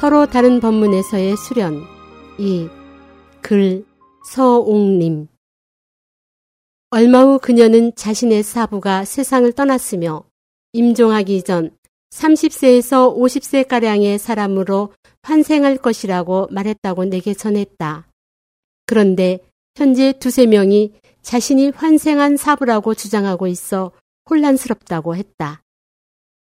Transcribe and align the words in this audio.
서로 0.00 0.26
다른 0.26 0.60
법문에서의 0.60 1.36
수련 1.36 1.84
2. 2.38 2.68
글 3.40 3.84
서옥림 4.26 5.28
얼마 6.90 7.22
후 7.22 7.38
그녀는 7.40 7.94
자신의 7.94 8.42
사부가 8.42 9.04
세상을 9.04 9.50
떠났으며 9.52 10.24
임종하기 10.72 11.42
전 11.42 11.76
30세에서 12.10 13.16
50세가량의 13.16 14.18
사람으로 14.18 14.92
환생할 15.22 15.76
것이라고 15.78 16.48
말했다고 16.50 17.06
내게 17.06 17.32
전했다. 17.32 18.08
그런데 18.86 19.38
현재 19.76 20.12
두세 20.12 20.46
명이 20.46 20.92
자신이 21.22 21.70
환생한 21.70 22.36
사부라고 22.36 22.94
주장하고 22.94 23.46
있어 23.46 23.92
혼란스럽다고 24.28 25.16
했다. 25.16 25.62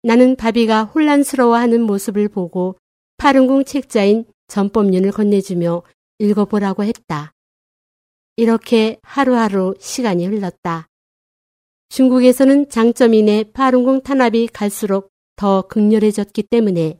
나는 0.02 0.36
바비가 0.36 0.84
혼란스러워하는 0.84 1.82
모습을 1.82 2.28
보고 2.28 2.76
파룬궁 3.16 3.64
책자인 3.64 4.24
전법륜을 4.48 5.12
건네주며 5.12 5.82
읽어보라고 6.18 6.84
했다. 6.84 7.32
이렇게 8.36 8.98
하루하루 9.02 9.74
시간이 9.78 10.26
흘렀다. 10.26 10.88
중국에서는 11.88 12.68
장점인의 12.68 13.52
파룬궁 13.52 14.02
탄압이 14.02 14.48
갈수록 14.48 15.10
더 15.36 15.62
극렬해졌기 15.62 16.44
때문에 16.44 16.98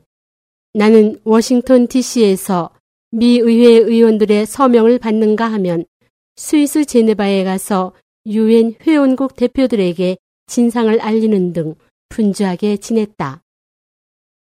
나는 0.73 1.19
워싱턴 1.23 1.87
DC에서 1.87 2.71
미 3.11 3.37
의회 3.37 3.77
의원들의 3.77 4.45
서명을 4.45 4.99
받는가 4.99 5.45
하면 5.53 5.85
스위스 6.35 6.83
제네바에 6.83 7.43
가서 7.45 7.93
유엔 8.25 8.75
회원국 8.81 9.35
대표들에게 9.35 10.17
진상을 10.47 10.99
알리는 10.99 11.53
등 11.53 11.75
분주하게 12.09 12.77
지냈다. 12.77 13.41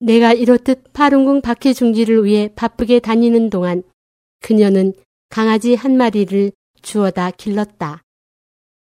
내가 0.00 0.32
이렇듯 0.32 0.92
파룬궁 0.92 1.42
박해 1.42 1.74
중지를 1.74 2.24
위해 2.24 2.50
바쁘게 2.56 3.00
다니는 3.00 3.50
동안 3.50 3.82
그녀는 4.40 4.94
강아지 5.28 5.74
한 5.74 5.96
마리를 5.96 6.52
주워다 6.82 7.30
길렀다. 7.32 8.02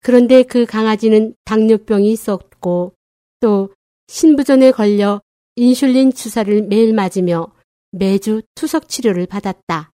그런데 0.01 0.43
그 0.43 0.65
강아지는 0.65 1.35
당뇨병이 1.43 2.11
있었고 2.11 2.93
또 3.41 3.73
신부전에 4.07 4.71
걸려 4.71 5.21
인슐린 5.57 6.13
주사를 6.13 6.63
매일 6.63 6.93
맞으며 6.93 7.53
매주 7.91 8.41
투석 8.55 8.87
치료를 8.87 9.25
받았다. 9.25 9.91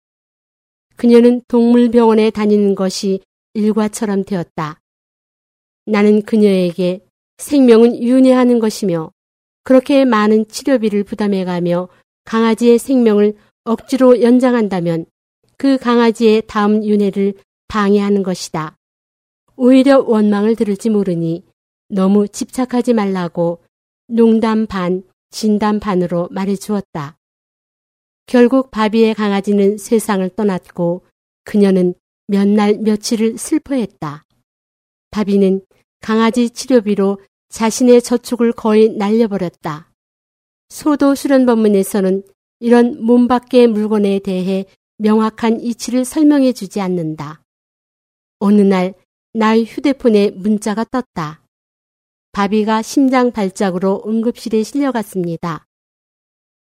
그녀는 0.94 1.42
동물병원에 1.48 2.30
다니는 2.30 2.76
것이 2.76 3.20
일과처럼 3.54 4.24
되었다. 4.24 4.80
나는 5.86 6.22
그녀에게 6.22 7.00
생명은 7.38 8.02
윤회하는 8.02 8.60
것이며 8.60 9.10
그렇게 9.66 10.04
많은 10.04 10.46
치료비를 10.46 11.02
부담해가며 11.02 11.88
강아지의 12.24 12.78
생명을 12.78 13.34
억지로 13.64 14.22
연장한다면 14.22 15.06
그 15.58 15.76
강아지의 15.76 16.44
다음 16.46 16.84
윤회를 16.84 17.34
방해하는 17.66 18.22
것이다. 18.22 18.76
오히려 19.56 20.04
원망을 20.06 20.54
들을지 20.54 20.88
모르니 20.88 21.44
너무 21.88 22.28
집착하지 22.28 22.92
말라고 22.92 23.64
농담 24.06 24.66
반, 24.66 25.02
진담 25.30 25.80
반으로 25.80 26.28
말해 26.30 26.54
주었다. 26.54 27.16
결국 28.26 28.70
바비의 28.70 29.14
강아지는 29.14 29.78
세상을 29.78 30.28
떠났고 30.36 31.04
그녀는 31.42 31.94
몇 32.28 32.46
날 32.46 32.78
며칠을 32.78 33.36
슬퍼했다. 33.36 34.26
바비는 35.10 35.62
강아지 36.00 36.50
치료비로 36.50 37.18
자신의 37.56 38.02
저축을 38.02 38.52
거의 38.52 38.90
날려버렸다. 38.90 39.90
소도 40.68 41.14
수련법문에서는 41.14 42.22
이런 42.60 43.02
몸 43.02 43.28
밖의 43.28 43.68
물건에 43.68 44.18
대해 44.18 44.66
명확한 44.98 45.62
이치를 45.62 46.04
설명해 46.04 46.52
주지 46.52 46.82
않는다. 46.82 47.42
어느 48.40 48.60
날 48.60 48.92
나의 49.32 49.64
휴대폰에 49.64 50.32
문자가 50.32 50.84
떴다. 50.84 51.46
바비가 52.32 52.82
심장 52.82 53.32
발작으로 53.32 54.02
응급실에 54.06 54.62
실려갔습니다. 54.62 55.64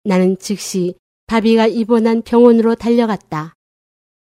나는 0.04 0.38
즉시 0.38 0.94
바비가 1.26 1.66
입원한 1.66 2.22
병원으로 2.22 2.76
달려갔다. 2.76 3.56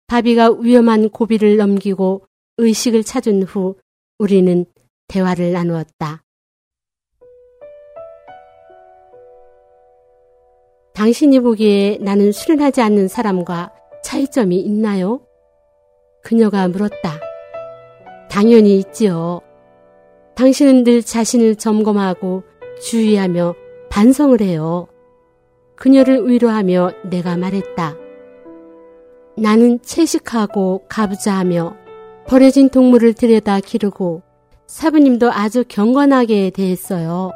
바비가 0.07 0.51
위험한 0.51 1.09
고비를 1.09 1.57
넘기고 1.57 2.25
의식을 2.55 3.03
찾은 3.03 3.43
후 3.43 3.75
우리는 4.17 4.65
대화를 5.09 5.51
나누었다. 5.51 6.23
당신이 10.97 11.41
보기에 11.41 11.99
나는 12.01 12.31
수련하지 12.31 12.81
않는 12.81 13.07
사람과 13.07 13.71
차이점이 14.03 14.57
있나요? 14.57 15.21
그녀가 16.23 16.67
물었다. 16.67 17.19
당연히 18.31 18.79
있지요. 18.79 19.41
당신은 20.33 20.83
늘 20.83 21.03
자신을 21.03 21.57
점검하고 21.57 22.41
주의하며 22.81 23.53
반성을 23.91 24.41
해요. 24.41 24.87
그녀를 25.75 26.27
위로하며 26.27 26.93
내가 27.11 27.37
말했다. 27.37 27.95
나는 29.37 29.79
채식하고 29.83 30.85
가부좌하며 30.89 31.75
버려진 32.25 32.69
동물을 32.69 33.13
들여다 33.13 33.59
기르고 33.59 34.23
사부님도 34.65 35.31
아주 35.31 35.63
경건하게 35.67 36.49
대했어요. 36.49 37.33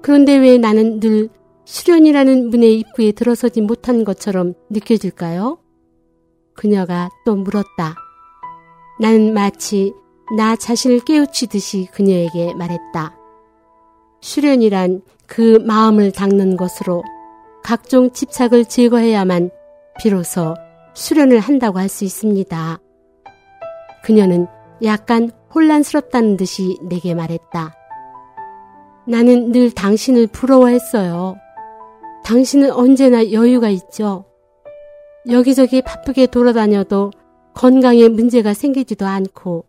그런데 0.00 0.36
왜 0.38 0.56
나는 0.56 0.98
늘 0.98 1.28
수련이라는 1.64 2.50
문의 2.50 2.78
입구에 2.78 3.12
들어서지 3.12 3.60
못한 3.60 4.04
것처럼 4.04 4.54
느껴질까요? 4.70 5.58
그녀가 6.54 7.08
또 7.24 7.36
물었다. 7.36 7.94
나는 9.00 9.32
마치 9.32 9.92
나 10.36 10.56
자신을 10.56 11.00
깨우치듯이 11.00 11.88
그녀에게 11.92 12.54
말했다. 12.54 13.16
수련이란 14.20 15.02
그 15.26 15.58
마음을 15.66 16.12
닦는 16.12 16.56
것으로 16.56 17.02
각종 17.62 18.10
집착을 18.12 18.64
제거해야만 18.66 19.50
비로소 20.00 20.54
수련을 20.94 21.40
한다고 21.40 21.78
할 21.78 21.88
수 21.88 22.04
있습니다. 22.04 22.78
그녀는 24.02 24.46
약간 24.82 25.30
혼란스럽다는 25.54 26.36
듯이 26.36 26.78
내게 26.82 27.14
말했다. 27.14 27.74
나는 29.06 29.52
늘 29.52 29.70
당신을 29.70 30.28
부러워했어요. 30.28 31.36
당신은 32.24 32.70
언제나 32.72 33.32
여유가 33.32 33.68
있죠. 33.70 34.24
여기저기 35.28 35.82
바쁘게 35.82 36.26
돌아다녀도 36.26 37.10
건강에 37.54 38.08
문제가 38.08 38.54
생기지도 38.54 39.06
않고 39.06 39.66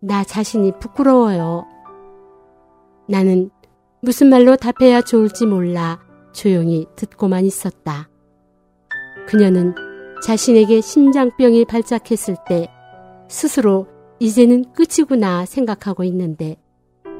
나 0.00 0.24
자신이 0.24 0.72
부끄러워요. 0.78 1.64
나는 3.08 3.50
무슨 4.00 4.28
말로 4.28 4.56
답해야 4.56 5.00
좋을지 5.00 5.46
몰라 5.46 6.00
조용히 6.32 6.86
듣고만 6.96 7.44
있었다. 7.44 8.10
그녀는 9.26 9.74
자신에게 10.22 10.80
심장병이 10.80 11.64
발작했을 11.64 12.36
때 12.46 12.68
스스로 13.28 13.86
이제는 14.18 14.72
끝이구나 14.72 15.46
생각하고 15.46 16.04
있는데 16.04 16.56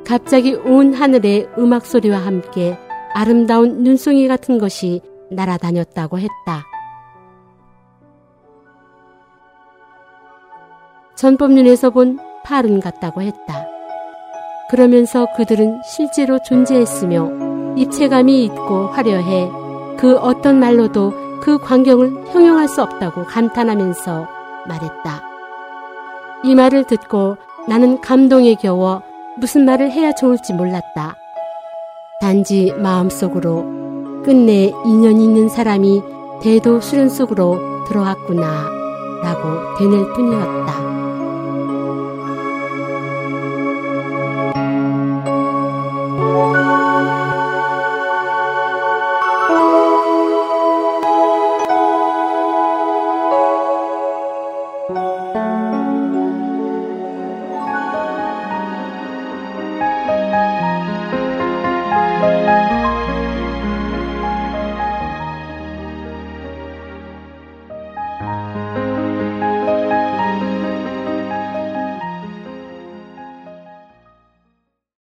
갑자기 0.07 0.55
온 0.55 0.93
하늘의 0.93 1.49
음악 1.59 1.87
소리와 1.87 2.19
함께 2.19 2.79
아름다운 3.15 3.85
눈송이 3.85 4.27
같은 4.27 4.59
것이 4.59 5.01
날아다녔다고 5.31 6.19
했다. 6.19 6.65
전법륜에서 11.15 11.91
본 11.91 12.19
팔은 12.43 12.81
같다고 12.81 13.23
했다. 13.23 13.69
그러면서 14.69 15.29
그들은 15.37 15.81
실제로 15.85 16.41
존재했으며 16.43 17.77
입체감이 17.77 18.45
있고 18.47 18.89
화려해 18.89 19.49
그 19.97 20.17
어떤 20.19 20.59
말로도 20.59 21.41
그 21.41 21.59
광경을 21.59 22.33
형용할 22.33 22.67
수 22.67 22.83
없다고 22.83 23.27
감탄하면서 23.27 24.27
말했다. 24.67 25.23
이 26.43 26.55
말을 26.57 26.85
듣고 26.85 27.37
나는 27.69 28.01
감동에 28.01 28.57
겨워 28.57 29.03
무슨 29.37 29.65
말을 29.65 29.93
해야 29.93 30.13
좋을지 30.13 30.53
몰랐다. 30.53 31.17
단지 32.25 32.73
마음속으로 32.79 34.23
끝내 34.25 34.73
인연 34.87 35.21
있는 35.21 35.51
사람이 35.51 36.03
대도 36.41 36.81
수련 36.81 37.11
속으로 37.11 37.85
들어왔구나 37.85 38.71
라고 39.23 39.77
되낼 39.77 40.11
뿐이었다. 40.15 40.95